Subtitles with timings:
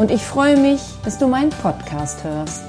[0.00, 2.62] und ich freue mich, dass du meinen Podcast hörst.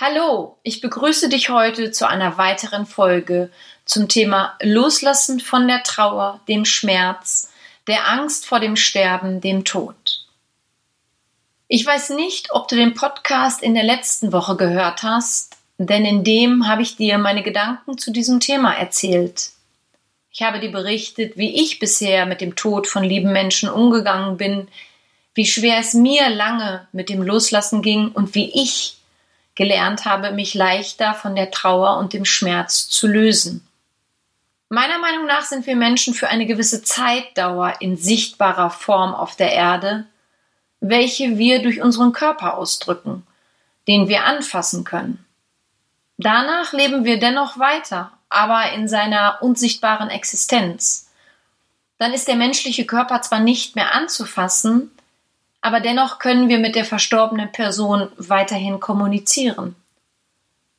[0.00, 3.52] Hallo, ich begrüße dich heute zu einer weiteren Folge
[3.84, 7.52] zum Thema Loslassen von der Trauer, dem Schmerz,
[7.86, 10.26] der Angst vor dem Sterben, dem Tod.
[11.68, 16.24] Ich weiß nicht, ob du den Podcast in der letzten Woche gehört hast, denn in
[16.24, 19.50] dem habe ich dir meine Gedanken zu diesem Thema erzählt.
[20.30, 24.68] Ich habe dir berichtet, wie ich bisher mit dem Tod von lieben Menschen umgegangen bin,
[25.34, 28.98] wie schwer es mir lange mit dem Loslassen ging und wie ich
[29.54, 33.66] gelernt habe, mich leichter von der Trauer und dem Schmerz zu lösen.
[34.68, 39.52] Meiner Meinung nach sind wir Menschen für eine gewisse Zeitdauer in sichtbarer Form auf der
[39.52, 40.06] Erde,
[40.80, 43.26] welche wir durch unseren Körper ausdrücken,
[43.88, 45.24] den wir anfassen können.
[46.22, 51.08] Danach leben wir dennoch weiter, aber in seiner unsichtbaren Existenz.
[51.96, 54.90] Dann ist der menschliche Körper zwar nicht mehr anzufassen,
[55.62, 59.76] aber dennoch können wir mit der verstorbenen Person weiterhin kommunizieren.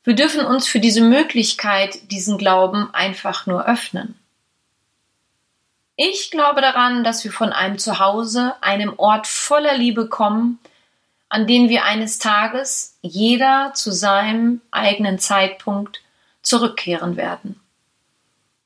[0.04, 4.14] Wir dürfen uns für diese Möglichkeit, diesen Glauben einfach nur öffnen.
[5.96, 10.60] Ich glaube daran, dass wir von einem Zuhause, einem Ort voller Liebe kommen,
[11.32, 16.02] an denen wir eines Tages jeder zu seinem eigenen Zeitpunkt
[16.42, 17.58] zurückkehren werden.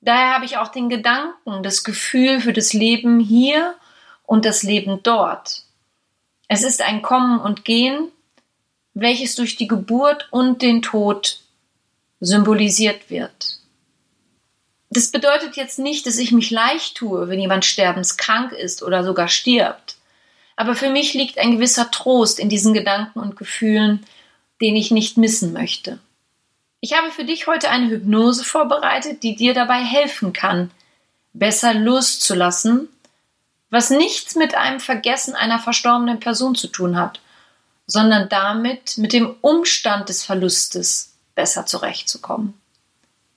[0.01, 3.75] Daher habe ich auch den Gedanken, das Gefühl für das Leben hier
[4.23, 5.61] und das Leben dort.
[6.47, 8.07] Es ist ein Kommen und Gehen,
[8.95, 11.41] welches durch die Geburt und den Tod
[12.19, 13.59] symbolisiert wird.
[14.89, 19.27] Das bedeutet jetzt nicht, dass ich mich leicht tue, wenn jemand sterbenskrank ist oder sogar
[19.27, 19.94] stirbt.
[20.55, 24.05] Aber für mich liegt ein gewisser Trost in diesen Gedanken und Gefühlen,
[24.61, 25.99] den ich nicht missen möchte.
[26.79, 30.71] Ich habe für dich heute eine Hypnose vorbereitet, die dir dabei helfen kann,
[31.33, 32.89] besser loszulassen,
[33.69, 37.19] was nichts mit einem Vergessen einer verstorbenen Person zu tun hat,
[37.87, 42.53] sondern damit mit dem Umstand des Verlustes besser zurechtzukommen.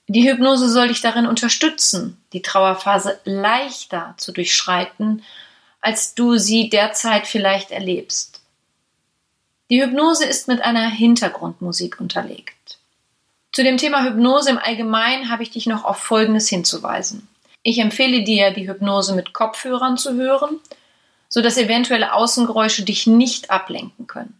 [0.07, 5.23] Die Hypnose soll dich darin unterstützen, die Trauerphase leichter zu durchschreiten
[5.81, 8.41] als du sie derzeit vielleicht erlebst.
[9.69, 12.77] Die Hypnose ist mit einer Hintergrundmusik unterlegt.
[13.51, 17.27] Zu dem Thema Hypnose im Allgemeinen habe ich dich noch auf Folgendes hinzuweisen.
[17.61, 20.59] Ich empfehle dir, die Hypnose mit Kopfhörern zu hören,
[21.27, 24.39] sodass eventuelle Außengeräusche dich nicht ablenken können.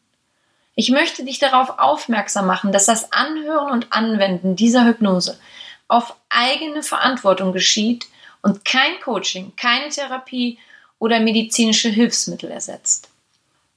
[0.76, 5.40] Ich möchte dich darauf aufmerksam machen, dass das Anhören und Anwenden dieser Hypnose
[5.88, 8.08] auf eigene Verantwortung geschieht
[8.42, 10.58] und kein Coaching, keine Therapie
[11.00, 13.10] oder medizinische Hilfsmittel ersetzt.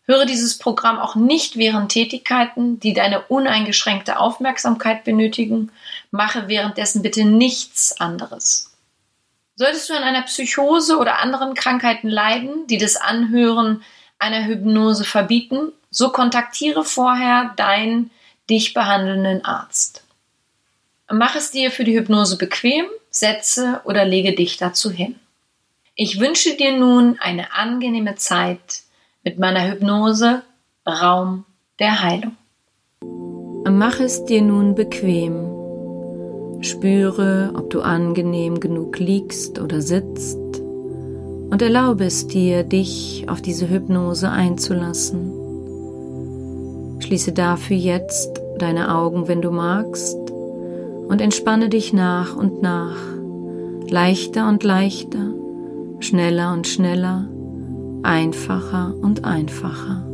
[0.05, 5.71] Höre dieses Programm auch nicht während Tätigkeiten, die deine uneingeschränkte Aufmerksamkeit benötigen.
[6.11, 8.73] Mache währenddessen bitte nichts anderes.
[9.55, 13.85] Solltest du an einer Psychose oder anderen Krankheiten leiden, die das Anhören
[14.19, 18.11] einer Hypnose verbieten, so kontaktiere vorher deinen
[18.51, 20.05] dich behandelnden Arzt.
[21.11, 25.21] Mach es dir für die Hypnose bequem, setze oder lege dich dazu hin.
[25.95, 28.85] Ich wünsche dir nun eine angenehme Zeit
[29.25, 30.41] mit meiner Hypnose
[30.89, 31.45] Raum
[31.79, 32.35] der Heilung.
[33.69, 36.63] Mach es dir nun bequem.
[36.63, 40.39] Spüre, ob du angenehm genug liegst oder sitzt
[41.51, 45.31] und erlaube es dir, dich auf diese Hypnose einzulassen.
[47.01, 52.97] Schließe dafür jetzt deine Augen, wenn du magst, und entspanne dich nach und nach,
[53.91, 55.32] leichter und leichter
[56.05, 57.29] schneller und schneller,
[58.03, 60.05] einfacher und einfacher.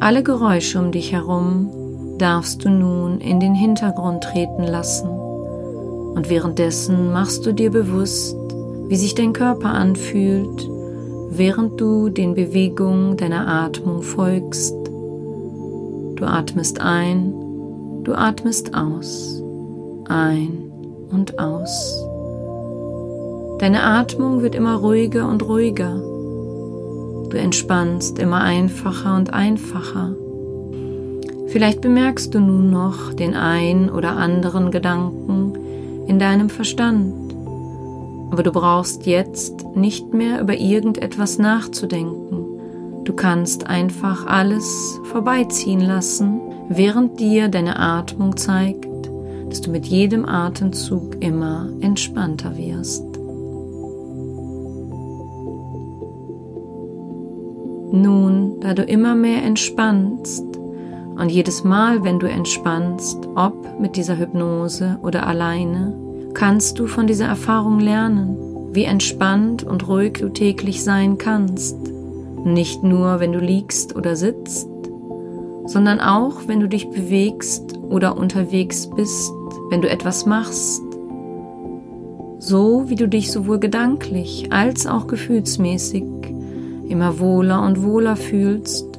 [0.00, 1.70] Alle Geräusche um dich herum
[2.18, 8.36] darfst du nun in den Hintergrund treten lassen und währenddessen machst du dir bewusst,
[8.88, 10.68] wie sich dein Körper anfühlt,
[11.30, 14.74] während du den Bewegungen deiner Atmung folgst.
[16.16, 17.32] Du atmest ein,
[18.04, 19.42] du atmest aus,
[20.08, 20.70] ein
[21.10, 22.03] und aus.
[23.58, 25.94] Deine Atmung wird immer ruhiger und ruhiger.
[27.30, 30.14] Du entspannst immer einfacher und einfacher.
[31.48, 35.52] Vielleicht bemerkst du nun noch den ein oder anderen Gedanken
[36.08, 37.14] in deinem Verstand,
[38.30, 42.44] Aber du brauchst jetzt nicht mehr über irgendetwas nachzudenken.
[43.04, 48.88] Du kannst einfach alles vorbeiziehen lassen, während dir deine Atmung zeigt,
[49.48, 53.13] dass du mit jedem Atemzug immer entspannter wirst.
[57.94, 60.44] Nun, da du immer mehr entspannst
[61.16, 65.96] und jedes Mal, wenn du entspannst, ob mit dieser Hypnose oder alleine,
[66.34, 68.36] kannst du von dieser Erfahrung lernen,
[68.72, 71.78] wie entspannt und ruhig du täglich sein kannst.
[72.44, 74.68] Nicht nur, wenn du liegst oder sitzt,
[75.66, 79.30] sondern auch, wenn du dich bewegst oder unterwegs bist,
[79.70, 80.82] wenn du etwas machst.
[82.40, 86.13] So wie du dich sowohl gedanklich als auch gefühlsmäßig
[86.88, 88.98] immer wohler und wohler fühlst,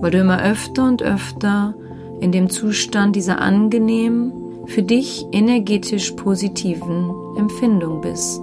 [0.00, 1.74] weil du immer öfter und öfter
[2.20, 4.32] in dem Zustand dieser angenehmen,
[4.66, 8.42] für dich energetisch positiven Empfindung bist.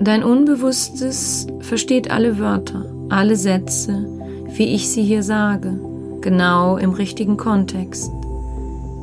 [0.00, 4.08] Dein Unbewusstes versteht alle Wörter, alle Sätze,
[4.56, 5.78] wie ich sie hier sage,
[6.20, 8.10] genau im richtigen Kontext.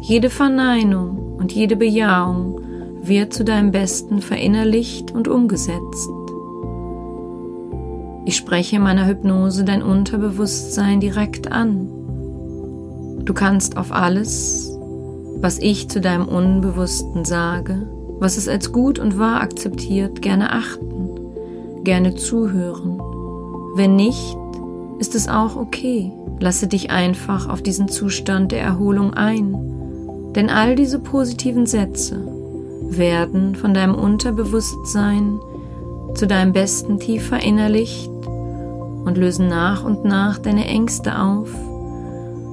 [0.01, 2.61] Jede Verneinung und jede Bejahung
[3.01, 6.09] wird zu deinem Besten verinnerlicht und umgesetzt.
[8.27, 11.87] Ich spreche in meiner Hypnose dein Unterbewusstsein direkt an.
[13.23, 14.75] Du kannst auf alles,
[15.41, 17.87] was ich zu deinem Unbewussten sage,
[18.19, 21.09] was es als gut und wahr akzeptiert, gerne achten,
[21.83, 22.99] gerne zuhören.
[23.75, 24.35] Wenn nicht,
[24.97, 26.11] ist es auch okay.
[26.39, 29.55] Lasse dich einfach auf diesen Zustand der Erholung ein.
[30.35, 32.25] Denn all diese positiven Sätze
[32.89, 35.39] werden von deinem Unterbewusstsein
[36.15, 38.09] zu deinem Besten tief verinnerlicht
[39.05, 41.49] und lösen nach und nach deine Ängste auf,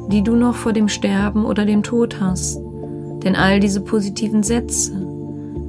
[0.08, 2.60] die du noch vor dem Sterben oder dem Tod hast.
[3.24, 4.92] Denn all diese positiven Sätze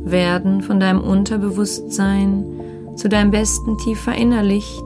[0.03, 2.45] werden von deinem Unterbewusstsein
[2.95, 4.83] zu deinem Besten tief verinnerlicht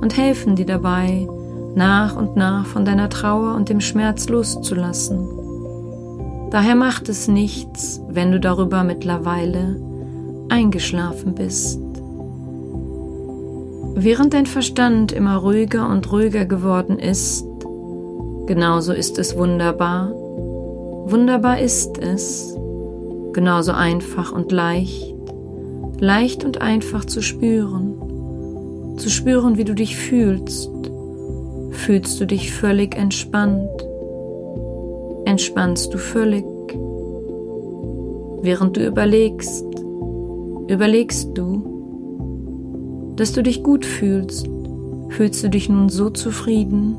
[0.00, 1.26] und helfen dir dabei,
[1.74, 5.28] nach und nach von deiner Trauer und dem Schmerz loszulassen.
[6.50, 9.80] Daher macht es nichts, wenn du darüber mittlerweile
[10.48, 11.80] eingeschlafen bist.
[13.98, 17.46] Während dein Verstand immer ruhiger und ruhiger geworden ist,
[18.44, 20.10] genauso ist es wunderbar.
[21.06, 22.54] Wunderbar ist es,
[23.32, 25.16] genauso einfach und leicht,
[25.98, 30.70] leicht und einfach zu spüren, zu spüren, wie du dich fühlst.
[31.70, 33.70] Fühlst du dich völlig entspannt?
[35.24, 36.44] Entspannst du völlig?
[38.42, 39.64] Während du überlegst,
[40.68, 41.75] überlegst du,
[43.16, 44.48] dass du dich gut fühlst.
[45.08, 46.96] Fühlst du dich nun so zufrieden?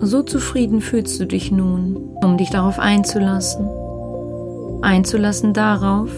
[0.00, 3.68] So zufrieden fühlst du dich nun, um dich darauf einzulassen.
[4.82, 6.10] Einzulassen darauf,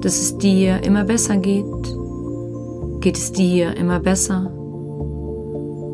[0.00, 1.64] dass es dir immer besser geht.
[3.00, 4.50] Geht es dir immer besser?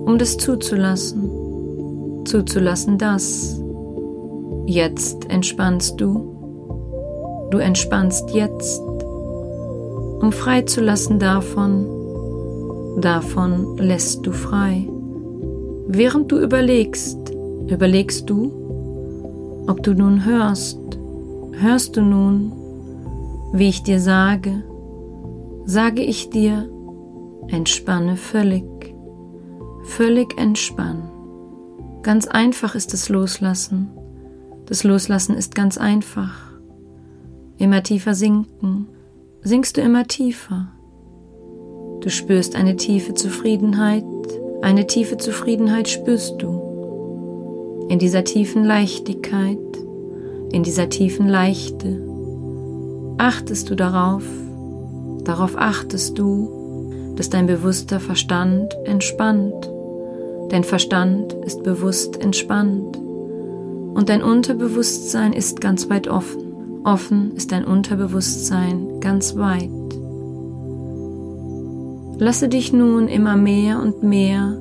[0.07, 1.31] Um das zuzulassen.
[2.25, 3.61] Zuzulassen, dass
[4.67, 7.49] jetzt entspannst du.
[7.51, 8.83] Du entspannst jetzt
[10.21, 11.87] um freizulassen davon,
[13.01, 14.89] davon lässt du frei.
[15.87, 17.19] Während du überlegst,
[17.69, 20.79] überlegst du, ob du nun hörst,
[21.53, 22.53] hörst du nun,
[23.53, 24.63] wie ich dir sage,
[25.65, 26.69] sage ich dir,
[27.49, 28.65] entspanne völlig,
[29.85, 31.11] völlig entspann.
[32.03, 33.89] Ganz einfach ist das Loslassen.
[34.67, 36.35] Das Loslassen ist ganz einfach.
[37.59, 38.87] Immer tiefer sinken,
[39.43, 40.69] sinkst du immer tiefer.
[42.01, 44.05] Du spürst eine tiefe Zufriedenheit,
[44.63, 47.87] eine tiefe Zufriedenheit spürst du.
[47.89, 49.59] In dieser tiefen Leichtigkeit,
[50.53, 52.03] in dieser tiefen Leichte,
[53.19, 54.25] achtest du darauf,
[55.25, 59.71] darauf achtest du, dass dein bewusster Verstand entspannt.
[60.51, 62.97] Dein Verstand ist bewusst entspannt
[63.95, 66.48] und dein Unterbewusstsein ist ganz weit offen.
[66.85, 69.71] Offen ist dein Unterbewusstsein ganz weit.
[72.19, 74.59] Lasse dich nun immer mehr und mehr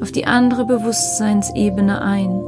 [0.00, 2.40] auf die andere Bewusstseinsebene ein.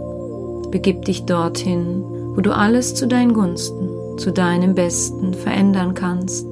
[0.71, 3.88] Begib dich dorthin, wo du alles zu deinen Gunsten,
[4.19, 6.47] zu deinem Besten verändern kannst.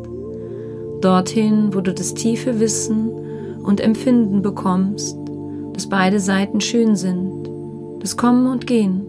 [1.00, 3.10] Dorthin, wo du das tiefe Wissen
[3.62, 5.16] und Empfinden bekommst,
[5.74, 7.50] dass beide Seiten schön sind,
[8.00, 9.05] das Kommen und Gehen,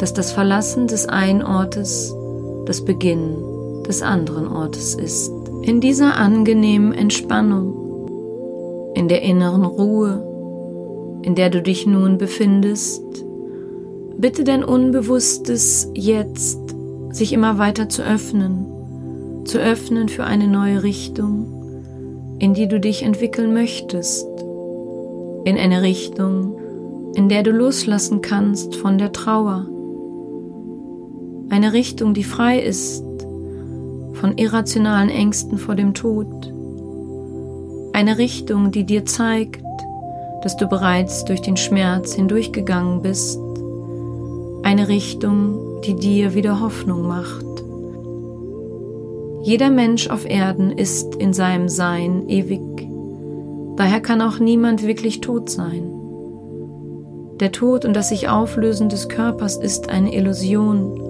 [0.00, 2.14] dass das Verlassen des einen Ortes
[2.64, 3.36] das Beginn
[3.86, 5.30] des anderen Ortes ist.
[5.62, 10.26] In dieser angenehmen Entspannung, in der inneren Ruhe,
[11.22, 13.02] in der du dich nun befindest,
[14.16, 16.58] bitte dein Unbewusstes jetzt,
[17.10, 23.02] sich immer weiter zu öffnen, zu öffnen für eine neue Richtung, in die du dich
[23.02, 24.26] entwickeln möchtest,
[25.44, 26.56] in eine Richtung,
[27.14, 29.66] in der du loslassen kannst von der Trauer,
[31.50, 33.04] eine Richtung, die frei ist
[34.12, 36.52] von irrationalen Ängsten vor dem Tod,
[37.92, 39.62] eine Richtung, die dir zeigt,
[40.42, 43.38] dass du bereits durch den Schmerz hindurchgegangen bist,
[44.62, 47.44] eine Richtung, die dir wieder Hoffnung macht.
[49.42, 52.60] Jeder Mensch auf Erden ist in seinem Sein ewig,
[53.76, 55.90] daher kann auch niemand wirklich tot sein.
[57.40, 61.09] Der Tod und das sich Auflösen des Körpers ist eine Illusion,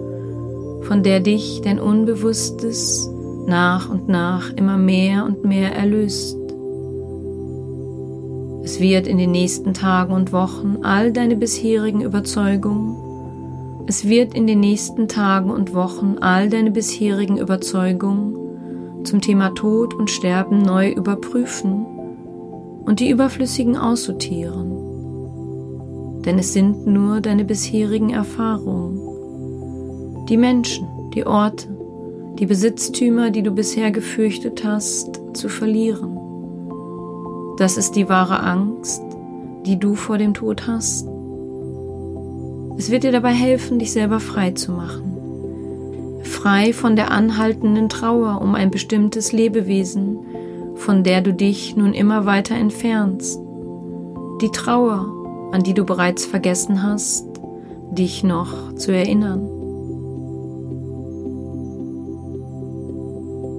[0.83, 3.11] von der dich dein Unbewusstes
[3.47, 6.37] nach und nach immer mehr und mehr erlöst.
[8.63, 12.97] Es wird in den nächsten Tagen und Wochen all deine bisherigen Überzeugungen,
[13.87, 19.95] es wird in den nächsten Tagen und Wochen all deine bisherigen Überzeugungen zum Thema Tod
[19.95, 21.85] und Sterben neu überprüfen
[22.85, 24.77] und die überflüssigen aussortieren.
[26.25, 29.00] Denn es sind nur deine bisherigen Erfahrungen,
[30.31, 31.67] die Menschen, die Orte,
[32.39, 36.17] die Besitztümer, die du bisher gefürchtet hast, zu verlieren.
[37.59, 39.03] Das ist die wahre Angst,
[39.67, 41.07] die du vor dem Tod hast.
[42.79, 46.21] Es wird dir dabei helfen, dich selber frei zu machen.
[46.23, 50.19] Frei von der anhaltenden Trauer um ein bestimmtes Lebewesen,
[50.77, 53.39] von der du dich nun immer weiter entfernst.
[54.41, 57.27] Die Trauer, an die du bereits vergessen hast,
[57.91, 59.60] dich noch zu erinnern.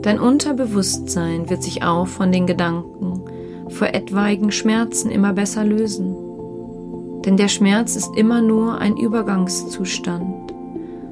[0.01, 3.22] Dein Unterbewusstsein wird sich auch von den Gedanken
[3.70, 6.15] vor etwaigen Schmerzen immer besser lösen.
[7.25, 10.53] Denn der Schmerz ist immer nur ein Übergangszustand,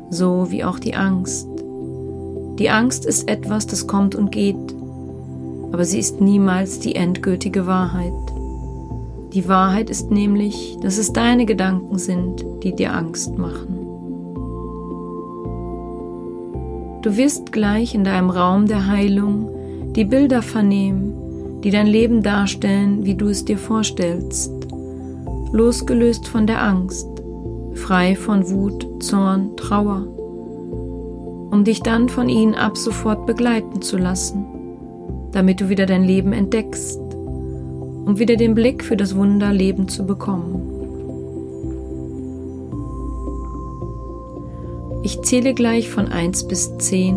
[0.10, 1.48] so wie auch die Angst.
[2.58, 4.76] Die Angst ist etwas, das kommt und geht,
[5.72, 8.12] aber sie ist niemals die endgültige Wahrheit.
[9.34, 13.79] Die Wahrheit ist nämlich, dass es deine Gedanken sind, die dir Angst machen.
[17.02, 23.06] Du wirst gleich in deinem Raum der Heilung die Bilder vernehmen, die dein Leben darstellen,
[23.06, 24.52] wie du es dir vorstellst,
[25.54, 27.08] losgelöst von der Angst,
[27.76, 30.06] frei von Wut, Zorn, Trauer,
[31.52, 34.46] um dich dann von ihnen ab sofort begleiten zu lassen,
[35.32, 40.79] damit du wieder dein Leben entdeckst, um wieder den Blick für das Wunderleben zu bekommen.
[45.02, 47.16] Ich zähle gleich von 1 bis 10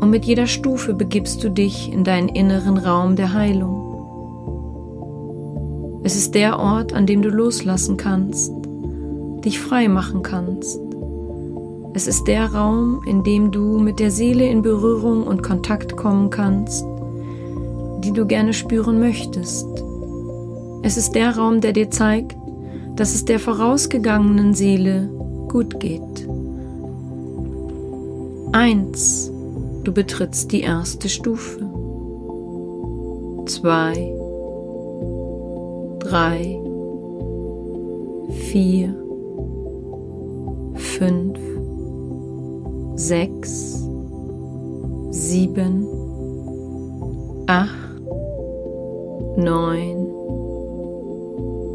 [0.00, 3.88] und mit jeder Stufe begibst du dich in deinen inneren Raum der Heilung.
[6.04, 8.52] Es ist der Ort, an dem du loslassen kannst,
[9.42, 10.78] dich frei machen kannst.
[11.94, 16.28] Es ist der Raum, in dem du mit der Seele in Berührung und Kontakt kommen
[16.28, 16.84] kannst,
[18.04, 19.66] die du gerne spüren möchtest.
[20.82, 22.36] Es ist der Raum, der dir zeigt,
[22.96, 25.08] dass es der vorausgegangenen Seele
[25.48, 26.21] gut geht.
[28.52, 29.32] Eins.
[29.82, 31.60] Du betrittst die erste Stufe.
[33.46, 34.14] Zwei,
[35.98, 36.60] drei,
[38.50, 38.94] vier,
[40.74, 41.38] fünf,
[42.94, 43.82] sechs,
[45.10, 45.86] sieben,
[47.46, 48.02] acht,
[49.36, 50.06] neun,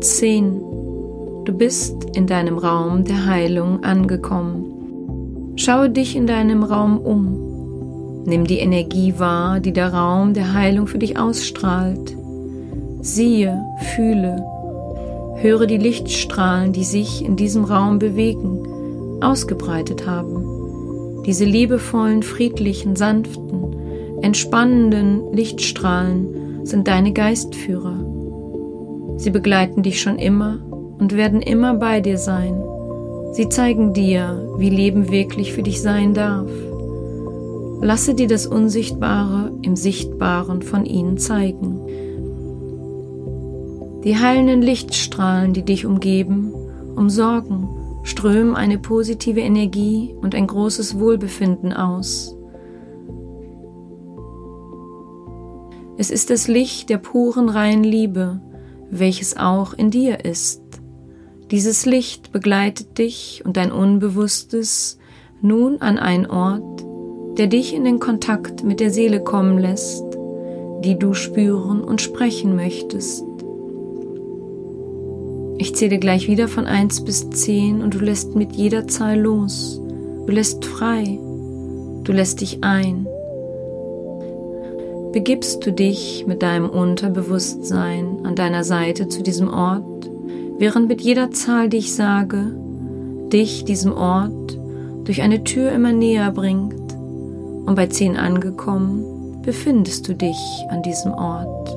[0.02, 0.62] zehn.
[1.44, 4.67] Du bist in deinem Raum der Heilung angekommen.
[5.60, 8.24] Schaue dich in deinem Raum um.
[8.26, 12.16] Nimm die Energie wahr, die der Raum der Heilung für dich ausstrahlt.
[13.02, 14.46] Siehe, fühle,
[15.38, 21.24] höre die Lichtstrahlen, die sich in diesem Raum bewegen, ausgebreitet haben.
[21.26, 27.98] Diese liebevollen, friedlichen, sanften, entspannenden Lichtstrahlen sind deine Geistführer.
[29.18, 30.60] Sie begleiten dich schon immer
[31.00, 32.62] und werden immer bei dir sein.
[33.38, 36.50] Sie zeigen dir, wie Leben wirklich für dich sein darf.
[37.82, 41.80] Lasse dir das Unsichtbare im Sichtbaren von ihnen zeigen.
[44.04, 46.52] Die heilenden Lichtstrahlen, die dich umgeben,
[46.96, 47.70] umsorgen,
[48.02, 52.36] strömen eine positive Energie und ein großes Wohlbefinden aus.
[55.96, 58.42] Es ist das Licht der puren reinen Liebe,
[58.90, 60.67] welches auch in dir ist.
[61.52, 64.98] Dieses Licht begleitet dich und dein Unbewusstes
[65.42, 66.84] nun an einen Ort,
[67.38, 70.04] der dich in den Kontakt mit der Seele kommen lässt,
[70.84, 73.24] die du spüren und sprechen möchtest.
[75.58, 79.82] Ich zähle gleich wieder von 1 bis 10 und du lässt mit jeder Zahl los.
[80.26, 81.18] Du lässt frei.
[82.04, 83.08] Du lässt dich ein.
[85.14, 90.12] begibst du dich mit deinem Unterbewusstsein an deiner Seite zu diesem Ort,
[90.58, 92.52] während mit jeder Zahl, die ich sage,
[93.32, 94.58] dich diesem Ort
[95.04, 96.94] durch eine Tür immer näher bringt
[97.66, 100.38] und bei zehn angekommen befindest du dich
[100.70, 101.70] an diesem Ort.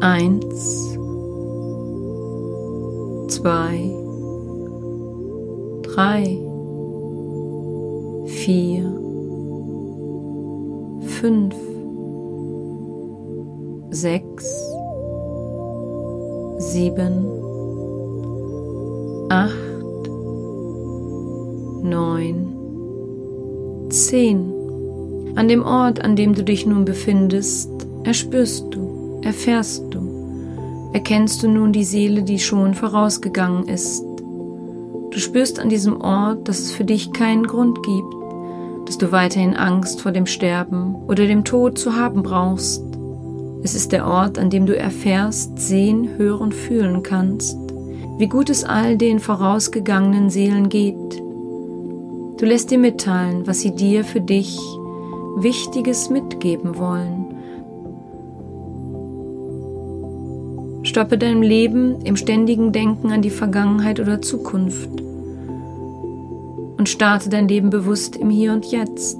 [0.00, 0.96] Eins,
[3.28, 3.90] zwei,
[5.82, 6.38] drei,
[8.26, 8.84] vier,
[11.20, 11.54] fünf,
[13.90, 14.67] sechs,
[16.78, 17.26] sieben,
[19.30, 19.52] acht,
[21.82, 22.54] neun,
[23.90, 24.52] zehn.
[25.34, 27.68] An dem Ort, an dem du dich nun befindest,
[28.04, 34.04] erspürst du, erfährst du, erkennst du nun die Seele, die schon vorausgegangen ist.
[35.10, 38.14] Du spürst an diesem Ort, dass es für dich keinen Grund gibt,
[38.86, 42.87] dass du weiterhin Angst vor dem Sterben oder dem Tod zu haben brauchst.
[43.62, 47.58] Es ist der Ort, an dem du erfährst, sehen, hören, fühlen kannst,
[48.18, 51.22] wie gut es all den vorausgegangenen Seelen geht.
[52.38, 54.58] Du lässt dir mitteilen, was sie dir für dich
[55.38, 57.26] Wichtiges mitgeben wollen.
[60.84, 64.88] Stoppe deinem Leben im ständigen Denken an die Vergangenheit oder Zukunft
[66.78, 69.18] und starte dein Leben bewusst im Hier und Jetzt.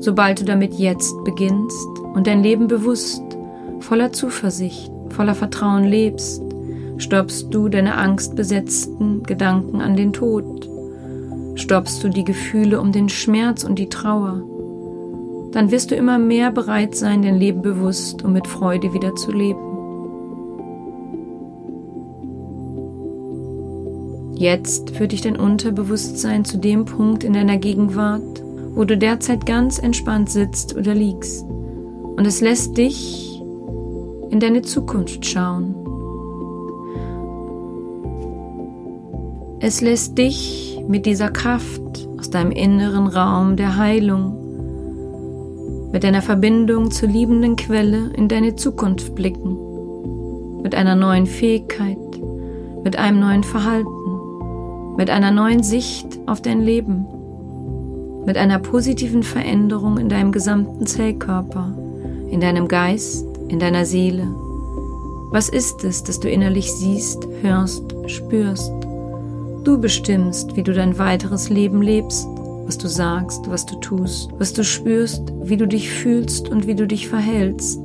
[0.00, 3.22] Sobald du damit jetzt beginnst und dein Leben bewusst,
[3.80, 6.42] voller Zuversicht, voller Vertrauen lebst,
[6.96, 10.68] stoppst du deine angstbesetzten Gedanken an den Tod,
[11.54, 14.42] stoppst du die Gefühle um den Schmerz und die Trauer,
[15.52, 19.32] dann wirst du immer mehr bereit sein, dein Leben bewusst und mit Freude wieder zu
[19.32, 19.60] leben.
[24.36, 28.39] Jetzt führt dich dein Unterbewusstsein zu dem Punkt in deiner Gegenwart,
[28.80, 31.44] wo du derzeit ganz entspannt sitzt oder liegst.
[31.44, 33.38] Und es lässt dich
[34.30, 35.74] in deine Zukunft schauen.
[39.60, 46.90] Es lässt dich mit dieser Kraft aus deinem inneren Raum der Heilung, mit deiner Verbindung
[46.90, 49.58] zur liebenden Quelle in deine Zukunft blicken,
[50.62, 51.98] mit einer neuen Fähigkeit,
[52.82, 53.90] mit einem neuen Verhalten
[54.96, 57.06] mit einer neuen Sicht auf dein Leben,
[58.26, 61.72] mit einer positiven Veränderung in deinem gesamten Zellkörper,
[62.30, 64.26] in deinem Geist, in deiner Seele.
[65.30, 68.72] Was ist es, das du innerlich siehst, hörst, spürst?
[69.64, 72.26] Du bestimmst, wie du dein weiteres Leben lebst,
[72.66, 76.74] was du sagst, was du tust, was du spürst, wie du dich fühlst und wie
[76.74, 77.80] du dich verhältst.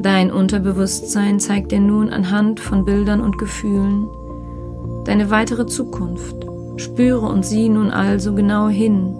[0.00, 4.06] Dein Unterbewusstsein zeigt dir nun anhand von Bildern und Gefühlen,
[5.04, 6.47] deine weitere Zukunft.
[6.78, 9.14] Spüre und sieh nun also genau hin,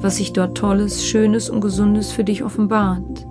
[0.00, 3.26] was sich dort Tolles, Schönes und Gesundes für dich offenbart.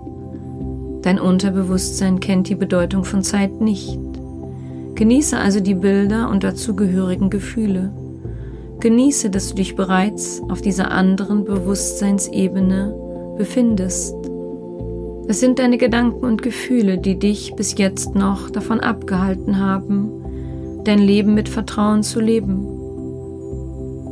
[1.02, 3.98] Dein Unterbewusstsein kennt die Bedeutung von Zeit nicht.
[4.94, 7.92] Genieße also die Bilder und dazugehörigen Gefühle.
[8.78, 12.94] Genieße, dass du dich bereits auf dieser anderen Bewusstseinsebene
[13.36, 14.14] befindest.
[15.28, 20.10] Es sind deine Gedanken und Gefühle, die dich bis jetzt noch davon abgehalten haben,
[20.84, 22.81] dein Leben mit Vertrauen zu leben.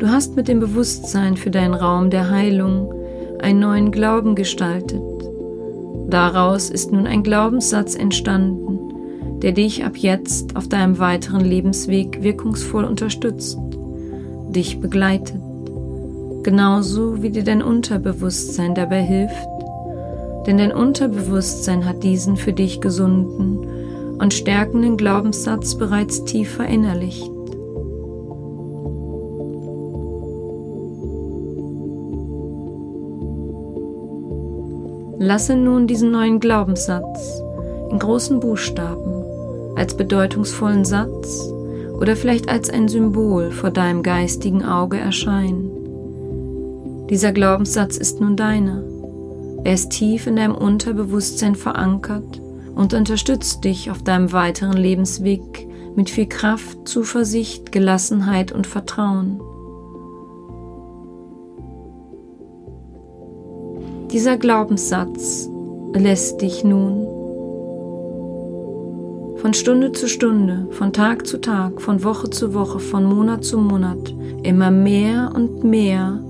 [0.01, 2.91] Du hast mit dem Bewusstsein für deinen Raum der Heilung
[3.39, 5.03] einen neuen Glauben gestaltet.
[6.09, 8.79] Daraus ist nun ein Glaubenssatz entstanden,
[9.43, 13.59] der dich ab jetzt auf deinem weiteren Lebensweg wirkungsvoll unterstützt,
[14.49, 15.39] dich begleitet,
[16.45, 19.49] genauso wie dir dein Unterbewusstsein dabei hilft,
[20.47, 27.31] denn dein Unterbewusstsein hat diesen für dich gesunden und stärkenden Glaubenssatz bereits tief verinnerlicht.
[35.23, 37.43] Lasse nun diesen neuen Glaubenssatz
[37.91, 41.47] in großen Buchstaben als bedeutungsvollen Satz
[41.93, 45.71] oder vielleicht als ein Symbol vor deinem geistigen Auge erscheinen.
[47.11, 48.83] Dieser Glaubenssatz ist nun deiner.
[49.63, 52.41] Er ist tief in deinem Unterbewusstsein verankert
[52.75, 59.39] und unterstützt dich auf deinem weiteren Lebensweg mit viel Kraft, Zuversicht, Gelassenheit und Vertrauen.
[64.13, 65.49] Dieser Glaubenssatz
[65.95, 67.07] lässt dich nun
[69.37, 73.57] von Stunde zu Stunde, von Tag zu Tag, von Woche zu Woche, von Monat zu
[73.59, 76.21] Monat immer mehr und mehr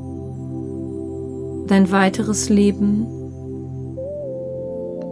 [1.66, 3.06] dein weiteres Leben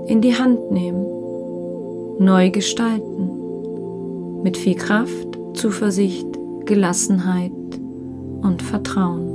[0.06, 1.06] in die Hand nehmen
[2.18, 3.30] neu gestalten.
[4.42, 6.26] Mit viel Kraft, Zuversicht,
[6.66, 7.52] Gelassenheit
[8.42, 9.27] und Vertrauen.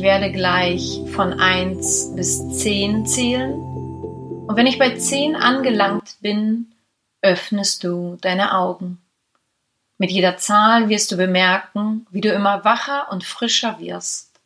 [0.00, 3.52] Ich werde gleich von 1 bis 10 zählen.
[3.52, 6.74] Und wenn ich bei 10 angelangt bin,
[7.20, 9.02] öffnest du deine Augen.
[9.98, 14.40] Mit jeder Zahl wirst du bemerken, wie du immer wacher und frischer wirst.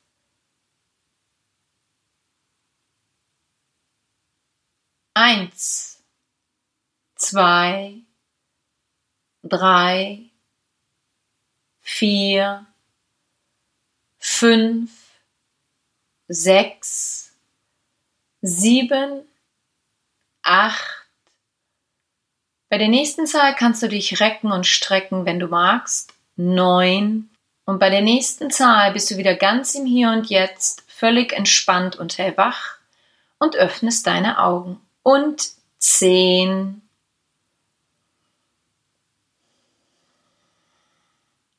[5.14, 6.02] Eins,
[7.14, 7.98] zwei,
[9.44, 10.18] drei,
[11.80, 12.66] vier,
[14.18, 15.03] fünf,
[16.28, 17.32] sechs,
[18.40, 19.22] sieben,
[20.42, 21.04] acht,
[22.74, 26.12] bei der nächsten Zahl kannst du dich recken und strecken, wenn du magst.
[26.34, 27.30] Neun.
[27.66, 31.94] Und bei der nächsten Zahl bist du wieder ganz im Hier und Jetzt, völlig entspannt
[31.94, 32.78] und hellwach
[33.38, 34.80] und öffnest deine Augen.
[35.04, 36.82] Und zehn.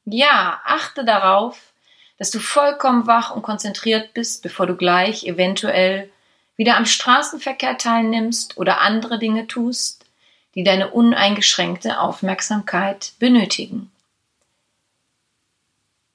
[0.03, 1.71] Ja, achte darauf,
[2.17, 6.09] dass du vollkommen wach und konzentriert bist, bevor du gleich eventuell
[6.55, 10.05] wieder am Straßenverkehr teilnimmst oder andere Dinge tust
[10.55, 13.91] die deine uneingeschränkte Aufmerksamkeit benötigen.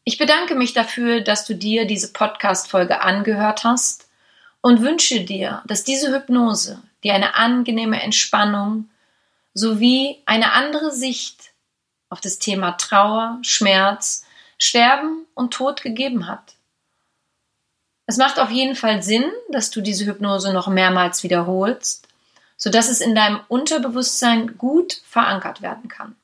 [0.05, 4.09] Ich bedanke mich dafür, dass du dir diese Podcast-Folge angehört hast
[4.63, 8.89] und wünsche dir, dass diese Hypnose dir eine angenehme Entspannung
[9.53, 11.53] sowie eine andere Sicht
[12.09, 14.25] auf das Thema Trauer, Schmerz,
[14.61, 16.55] Sterben und Tod gegeben hat.
[18.07, 22.09] Es macht auf jeden Fall Sinn, dass du diese Hypnose noch mehrmals wiederholst,
[22.57, 26.15] sodass es in deinem Unterbewusstsein gut verankert werden kann.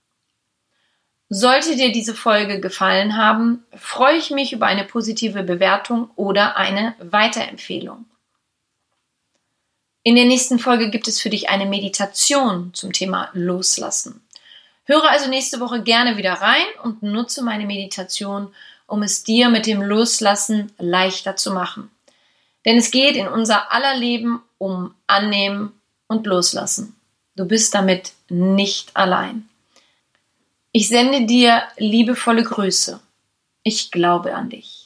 [1.29, 6.94] Sollte dir diese Folge gefallen haben, freue ich mich über eine positive Bewertung oder eine
[6.99, 8.05] Weiterempfehlung.
[10.03, 14.25] In der nächsten Folge gibt es für dich eine Meditation zum Thema Loslassen.
[14.87, 18.55] Höre also nächste Woche gerne wieder rein und nutze meine Meditation,
[18.87, 21.90] um es dir mit dem Loslassen leichter zu machen.
[22.64, 25.72] Denn es geht in unser aller Leben um Annehmen
[26.07, 26.96] und loslassen.
[27.35, 29.49] Du bist damit nicht allein.
[30.72, 33.01] Ich sende dir liebevolle Grüße.
[33.62, 34.86] Ich glaube an dich.